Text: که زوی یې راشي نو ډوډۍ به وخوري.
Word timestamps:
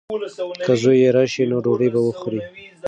که 0.67 0.73
زوی 0.81 0.97
یې 1.03 1.09
راشي 1.17 1.43
نو 1.51 1.57
ډوډۍ 1.65 1.89
به 1.93 2.01
وخوري. 2.03 2.41